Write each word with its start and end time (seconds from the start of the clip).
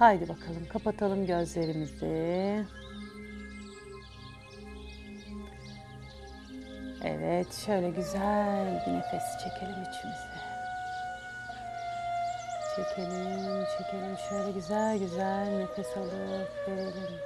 Haydi 0.00 0.28
bakalım 0.28 0.66
kapatalım 0.72 1.26
gözlerimizi. 1.26 2.64
Evet 7.04 7.54
şöyle 7.66 7.90
güzel 7.90 8.84
bir 8.86 8.92
nefes 8.92 9.22
çekelim 9.44 9.82
içimize. 9.82 10.40
Çekelim, 12.76 13.64
çekelim. 13.78 14.16
Şöyle 14.28 14.50
güzel 14.52 14.98
güzel 14.98 15.58
nefes 15.58 15.96
alıp 15.96 16.68
verelim. 16.68 17.20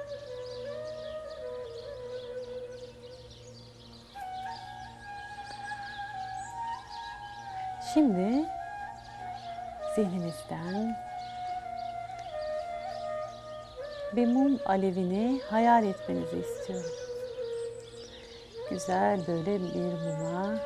Şimdi 7.93 8.45
zihninizden 9.95 10.97
bir 14.15 14.27
mum 14.27 14.59
alevini 14.65 15.41
hayal 15.49 15.85
etmenizi 15.85 16.37
istiyorum. 16.37 16.91
Güzel 18.69 19.27
böyle 19.27 19.61
bir 19.61 19.79
muma 19.79 20.59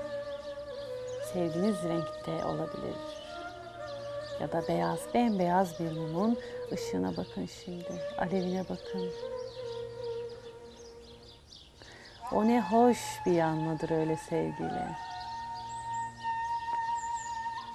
sevdiğiniz 1.33 1.83
renkte 1.83 2.45
olabilir. 2.45 2.95
Ya 4.41 4.51
da 4.51 4.67
beyaz, 4.67 4.99
bembeyaz 5.13 5.79
bir 5.79 5.91
mumun 5.91 6.37
ışığına 6.71 7.17
bakın 7.17 7.45
şimdi. 7.45 8.01
Alevine 8.17 8.63
bakın. 8.69 9.11
O 12.31 12.47
ne 12.47 12.61
hoş 12.61 12.97
bir 13.25 13.31
yanmadır 13.31 13.89
öyle 13.89 14.17
sevgiyle. 14.17 14.95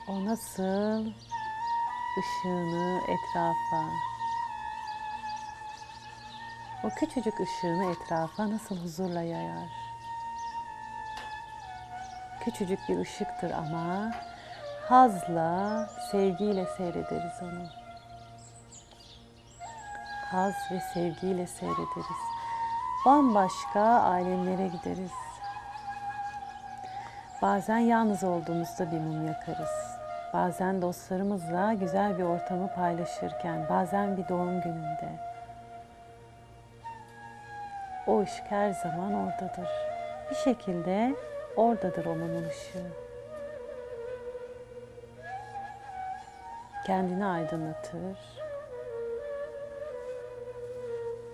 O 0.08 0.24
nasıl 0.24 1.06
ışığını 2.18 3.00
etrafa, 3.02 3.84
o 6.84 6.88
küçücük 6.88 7.40
ışığını 7.40 7.90
etrafa 7.90 8.50
nasıl 8.50 8.76
huzurla 8.76 9.22
yayar. 9.22 9.68
Küçücük 12.40 12.78
bir 12.88 12.98
ışıktır 12.98 13.50
ama 13.50 14.12
hazla, 14.88 15.86
sevgiyle 16.10 16.66
seyrederiz 16.66 17.42
onu. 17.42 17.66
Haz 20.30 20.54
ve 20.70 20.80
sevgiyle 20.94 21.46
seyrederiz. 21.46 22.20
Bambaşka 23.06 23.82
alemlere 23.82 24.68
gideriz. 24.68 25.12
Bazen 27.42 27.78
yalnız 27.78 28.24
olduğumuzda 28.24 28.92
bir 28.92 28.98
mum 28.98 29.26
yakarız. 29.26 29.96
Bazen 30.32 30.82
dostlarımızla 30.82 31.72
güzel 31.72 32.18
bir 32.18 32.22
ortamı 32.22 32.74
paylaşırken, 32.74 33.68
bazen 33.68 34.16
bir 34.16 34.28
doğum 34.28 34.60
gününde. 34.60 35.33
O 38.06 38.20
ışık 38.20 38.50
her 38.50 38.70
zaman 38.70 39.14
oradadır. 39.14 39.68
Bir 40.30 40.34
şekilde 40.34 41.14
oradadır 41.56 42.06
o 42.06 42.14
mumun 42.14 42.44
ışığı. 42.44 42.86
Kendini 46.86 47.24
aydınlatır. 47.26 48.18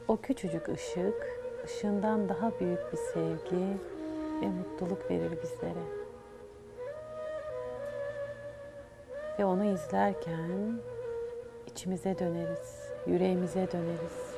O 0.09 0.17
küçücük 0.17 0.69
ışık, 0.69 1.41
ışığından 1.65 2.29
daha 2.29 2.61
büyük 2.61 2.93
bir 2.93 2.99
sevgi 2.99 3.79
ve 4.43 4.47
mutluluk 4.47 5.11
verir 5.11 5.43
bizlere. 5.43 5.85
Ve 9.39 9.45
onu 9.45 9.65
izlerken 9.65 10.81
içimize 11.67 12.19
döneriz, 12.19 12.93
yüreğimize 13.07 13.73
döneriz. 13.73 14.30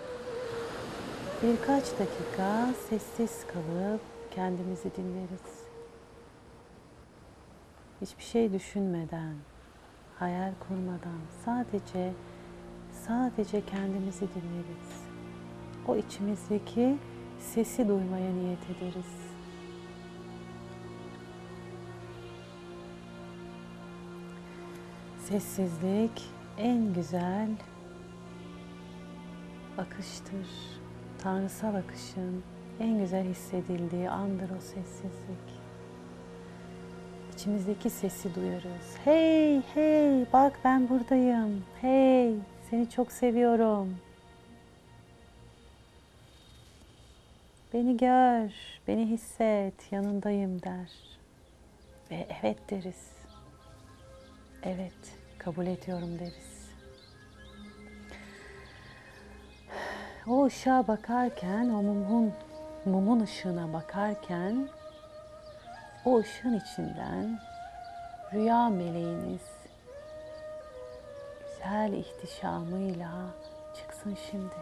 Birkaç 1.42 1.84
dakika 1.84 2.74
sessiz 2.88 3.46
kalıp 3.46 4.00
kendimizi 4.30 4.96
dinleriz. 4.96 5.64
Hiçbir 8.00 8.22
şey 8.22 8.52
düşünmeden, 8.52 9.34
hayal 10.18 10.52
kurmadan 10.68 11.20
sadece 11.44 12.12
sadece 12.92 13.66
kendimizi 13.66 14.20
dinleriz. 14.20 15.02
O 15.88 15.96
içimizdeki 15.96 16.96
sesi 17.38 17.88
duymaya 17.88 18.32
niyet 18.32 18.70
ederiz. 18.70 19.12
Sessizlik 25.18 26.22
en 26.58 26.94
güzel 26.94 27.50
akıştır. 29.78 30.81
Tanrısal 31.22 31.74
akışın 31.74 32.44
en 32.80 32.98
güzel 32.98 33.24
hissedildiği 33.24 34.10
andır 34.10 34.50
o 34.50 34.60
sessizlik. 34.60 35.62
İçimizdeki 37.34 37.90
sesi 37.90 38.34
duyarız. 38.34 38.96
Hey, 39.04 39.62
hey, 39.74 40.26
bak 40.32 40.58
ben 40.64 40.88
buradayım. 40.88 41.64
Hey, 41.80 42.34
seni 42.70 42.90
çok 42.90 43.12
seviyorum. 43.12 43.96
Beni 47.74 47.96
gör, 47.96 48.50
beni 48.88 49.06
hisset, 49.06 49.92
yanındayım 49.92 50.62
der. 50.62 50.90
Ve 52.10 52.26
evet 52.40 52.70
deriz. 52.70 53.10
Evet, 54.62 55.18
kabul 55.38 55.66
ediyorum 55.66 56.18
deriz. 56.18 56.61
O 60.26 60.46
ışığa 60.46 60.88
bakarken, 60.88 61.68
o 61.68 61.82
mumun, 61.82 62.32
mumun 62.84 63.20
ışığına 63.20 63.72
bakarken 63.72 64.68
o 66.04 66.18
ışığın 66.18 66.60
içinden 66.60 67.38
rüya 68.32 68.68
meleğiniz 68.68 69.40
güzel 71.62 71.92
ihtişamıyla 71.92 73.10
çıksın 73.76 74.16
şimdi. 74.30 74.54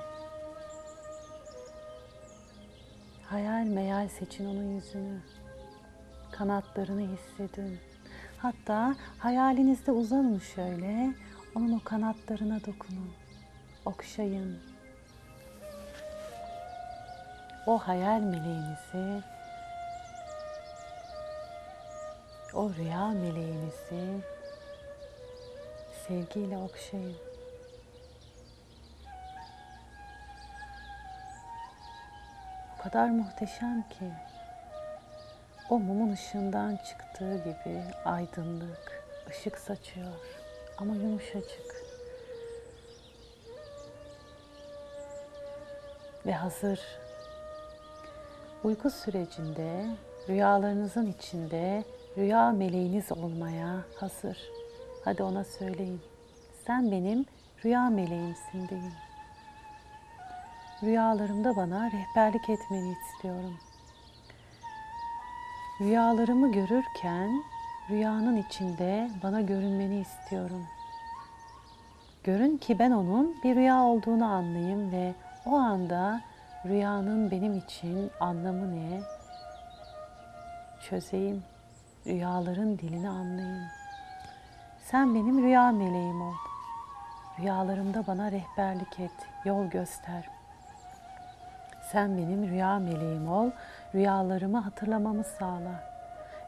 Hayal 3.24 3.66
meyal 3.66 4.08
seçin 4.08 4.46
onun 4.46 4.74
yüzünü. 4.74 5.20
Kanatlarını 6.30 7.00
hissedin. 7.00 7.78
Hatta 8.38 8.94
hayalinizde 9.18 9.92
uzanın 9.92 10.38
şöyle. 10.38 11.14
Onun 11.54 11.72
o 11.72 11.80
kanatlarına 11.84 12.60
dokunun. 12.60 13.10
Okşayın. 13.84 14.58
O 17.66 17.78
hayal 17.78 18.20
meleğinizi 18.20 19.22
o 22.54 22.70
rüya 22.74 23.08
meleğinizi 23.08 24.20
sevgiyle 26.06 26.58
okşayın. 26.58 27.16
O 32.78 32.82
kadar 32.82 33.08
muhteşem 33.08 33.82
ki 33.82 34.12
o 35.70 35.78
mumun 35.78 36.12
ışığından 36.12 36.76
çıktığı 36.76 37.36
gibi 37.36 37.82
aydınlık, 38.04 39.04
ışık 39.30 39.58
saçıyor 39.58 40.12
ama 40.78 40.94
yumuşacık. 40.94 41.84
Ve 46.26 46.32
hazır 46.32 46.80
uyku 48.64 48.90
sürecinde 48.90 49.86
rüyalarınızın 50.28 51.06
içinde 51.06 51.84
rüya 52.18 52.50
meleğiniz 52.50 53.12
olmaya 53.12 53.84
hazır. 53.96 54.38
Hadi 55.04 55.22
ona 55.22 55.44
söyleyin. 55.44 56.00
Sen 56.66 56.90
benim 56.90 57.24
rüya 57.64 57.90
meleğimsin 57.90 58.68
deyin. 58.68 58.92
Rüyalarımda 60.82 61.56
bana 61.56 61.90
rehberlik 61.90 62.50
etmeni 62.50 62.92
istiyorum. 62.92 63.54
Rüyalarımı 65.80 66.52
görürken 66.52 67.42
rüyanın 67.90 68.36
içinde 68.36 69.10
bana 69.22 69.40
görünmeni 69.40 70.00
istiyorum. 70.00 70.66
Görün 72.24 72.56
ki 72.56 72.78
ben 72.78 72.90
onun 72.90 73.36
bir 73.44 73.56
rüya 73.56 73.82
olduğunu 73.82 74.24
anlayayım 74.24 74.92
ve 74.92 75.14
o 75.46 75.54
anda 75.54 76.20
rüyanın 76.66 77.30
benim 77.30 77.58
için 77.58 78.10
anlamı 78.20 78.74
ne 78.74 79.00
çözeyim. 80.80 81.44
Rüyaların 82.06 82.78
dilini 82.78 83.08
anlayayım. 83.08 83.68
Sen 84.78 85.14
benim 85.14 85.42
rüya 85.42 85.72
meleğim 85.72 86.22
ol. 86.22 86.34
Rüyalarımda 87.38 88.06
bana 88.06 88.32
rehberlik 88.32 89.00
et, 89.00 89.10
yol 89.44 89.66
göster. 89.66 90.28
Sen 91.92 92.16
benim 92.16 92.48
rüya 92.48 92.78
meleğim 92.78 93.28
ol, 93.28 93.50
rüyalarımı 93.94 94.58
hatırlamamı 94.58 95.24
sağla. 95.24 95.90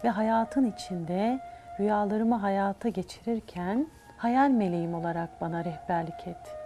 Ve 0.05 0.09
hayatın 0.09 0.73
içinde 0.73 1.41
rüyalarımı 1.81 2.35
hayata 2.35 2.89
geçirirken 2.89 3.87
hayal 4.17 4.51
meleğim 4.51 4.95
olarak 4.95 5.41
bana 5.41 5.65
rehberlik 5.65 6.27
et. 6.27 6.62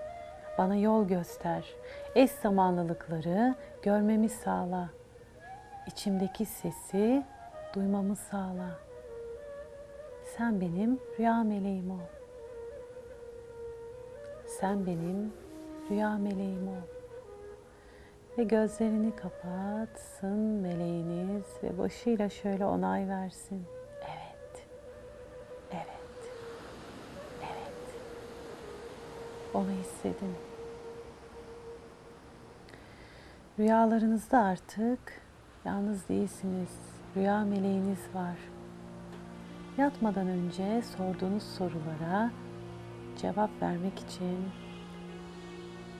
Bana 0.58 0.76
yol 0.76 1.08
göster. 1.08 1.75
Eş 2.14 2.31
zamanlılıkları 2.31 3.55
görmemi 3.82 4.29
sağla. 4.29 4.91
İçimdeki 5.87 6.47
sesi 6.47 7.25
duymamı 7.75 8.17
sağla. 8.17 8.79
Sen 10.37 10.61
benim 10.61 11.00
rüya 11.19 11.43
meleğim 11.43 11.91
ol. 11.91 12.06
Sen 14.47 14.87
benim 14.87 15.32
rüya 15.91 16.19
meleğim 16.19 16.69
ol. 16.69 16.97
Ve 18.38 18.44
gözlerini 18.44 19.17
kapatsın 19.17 20.38
meleğiniz 20.38 21.44
ve 21.62 21.79
başıyla 21.79 22.29
şöyle 22.29 22.67
onay 22.67 23.08
versin. 23.08 23.75
Onu 29.56 29.70
hissedin. 29.70 30.35
Rüyalarınızda 33.58 34.38
artık 34.38 35.23
yalnız 35.64 36.08
değilsiniz. 36.08 36.69
Rüya 37.17 37.44
meleğiniz 37.44 38.14
var. 38.14 38.37
Yatmadan 39.79 40.26
önce 40.26 40.82
sorduğunuz 40.82 41.43
sorulara 41.43 42.31
cevap 43.19 43.50
vermek 43.62 43.99
için, 43.99 44.38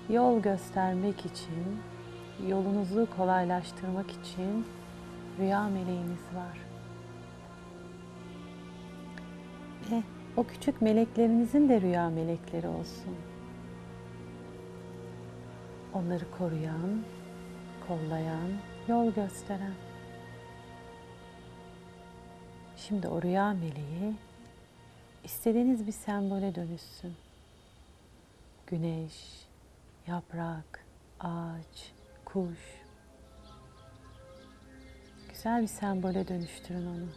yol 0.09 0.41
göstermek 0.41 1.27
için, 1.27 1.81
yolunuzu 2.49 3.09
kolaylaştırmak 3.17 4.11
için 4.11 4.67
rüya 5.39 5.69
meleğiniz 5.69 6.35
var. 6.35 6.59
Ve 9.91 10.03
o 10.37 10.45
küçük 10.45 10.83
meleklerinizin 10.83 11.69
de 11.69 11.81
rüya 11.81 12.11
melekleri 12.11 12.69
olsun. 12.69 13.17
Onları 15.97 16.31
koruyan, 16.31 17.03
kollayan, 17.89 18.51
yol 18.89 19.13
gösteren. 19.13 19.75
Şimdi 22.77 23.09
o 23.09 23.23
rüya 23.23 23.53
meleği 23.53 24.15
istediğiniz 25.25 25.87
bir 25.87 25.93
sembole 25.93 26.55
dönüşsün. 26.55 27.15
Güneş, 28.67 29.47
yaprak, 30.07 30.85
ağaç, 31.21 31.93
kuş. 32.25 32.83
Güzel 35.29 35.63
bir 35.63 35.67
sembole 35.67 36.29
dönüştürün 36.29 36.87
onu. 36.87 37.09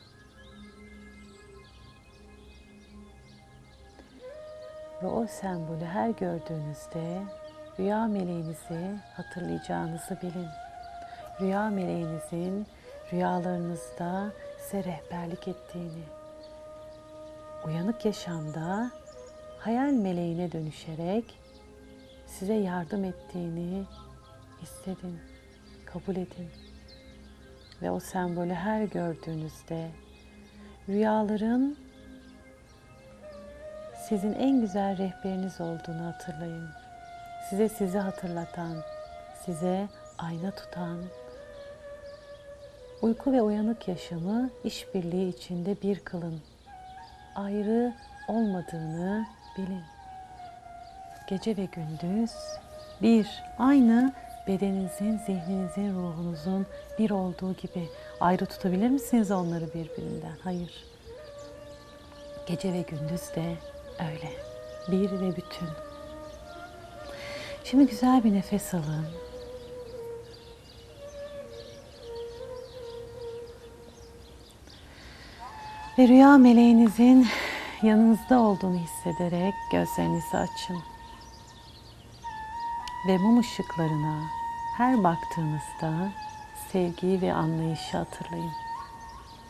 Ve 5.03 5.07
o 5.07 5.27
sembolü 5.27 5.85
her 5.85 6.09
gördüğünüzde 6.09 7.23
rüya 7.79 8.07
meleğinizi 8.07 8.95
hatırlayacağınızı 9.13 10.17
bilin. 10.21 10.47
Rüya 11.41 11.69
meleğinizin 11.69 12.67
rüyalarınızda 13.13 14.31
size 14.57 14.83
rehberlik 14.83 15.47
ettiğini, 15.47 16.03
uyanık 17.65 18.05
yaşamda 18.05 18.91
hayal 19.59 19.91
meleğine 19.91 20.51
dönüşerek 20.51 21.39
size 22.25 22.53
yardım 22.53 23.03
ettiğini 23.03 23.83
hissedin, 24.61 25.19
kabul 25.85 26.15
edin. 26.15 26.49
Ve 27.81 27.91
o 27.91 27.99
sembolü 27.99 28.53
her 28.53 28.83
gördüğünüzde 28.83 29.89
rüyaların 30.89 31.77
sizin 34.09 34.33
en 34.33 34.61
güzel 34.61 34.97
rehberiniz 34.97 35.61
olduğunu 35.61 36.05
hatırlayın. 36.05 36.69
Size 37.49 37.69
sizi 37.69 37.97
hatırlatan, 37.97 38.77
size 39.45 39.87
ayna 40.17 40.51
tutan, 40.51 40.99
uyku 43.01 43.33
ve 43.33 43.41
uyanık 43.41 43.87
yaşamı 43.87 44.49
işbirliği 44.63 45.29
içinde 45.29 45.81
bir 45.81 45.99
kılın. 45.99 46.41
Ayrı 47.35 47.93
olmadığını 48.27 49.25
bilin. 49.57 49.83
Gece 51.27 51.57
ve 51.57 51.65
gündüz 51.65 52.31
bir, 53.01 53.43
aynı 53.57 54.13
bedeninizin, 54.47 55.17
zihninizin, 55.17 55.95
ruhunuzun 55.95 56.65
bir 56.99 57.09
olduğu 57.09 57.53
gibi 57.53 57.89
ayrı 58.19 58.45
tutabilir 58.45 58.89
misiniz 58.89 59.31
onları 59.31 59.67
birbirinden? 59.67 60.37
Hayır. 60.43 60.85
Gece 62.45 62.73
ve 62.73 62.81
gündüz 62.81 63.35
de 63.35 63.55
öyle. 63.99 64.29
Bir 64.91 65.11
ve 65.11 65.35
bütün. 65.35 65.88
Şimdi 67.71 67.87
güzel 67.87 68.23
bir 68.23 68.33
nefes 68.33 68.73
alın. 68.73 69.05
Ve 75.97 76.07
rüya 76.07 76.37
meleğinizin 76.37 77.27
yanınızda 77.81 78.39
olduğunu 78.39 78.77
hissederek 78.77 79.53
gözlerinizi 79.71 80.37
açın. 80.37 80.77
Ve 83.07 83.17
mum 83.17 83.39
ışıklarına 83.39 84.23
her 84.77 85.03
baktığınızda 85.03 86.11
sevgiyi 86.71 87.21
ve 87.21 87.33
anlayışı 87.33 87.97
hatırlayın. 87.97 88.51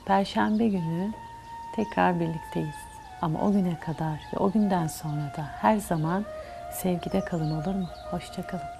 Perşembe 0.05 0.67
günü 0.67 1.11
tekrar 1.75 2.19
birlikteyiz. 2.19 2.75
Ama 3.21 3.41
o 3.41 3.51
güne 3.51 3.79
kadar 3.79 4.19
ve 4.33 4.37
o 4.37 4.51
günden 4.51 4.87
sonra 4.87 5.33
da 5.37 5.43
her 5.61 5.77
zaman 5.77 6.25
sevgide 6.71 7.21
kalın 7.21 7.51
olur 7.51 7.75
mu? 7.75 7.89
Hoşçakalın. 8.11 8.78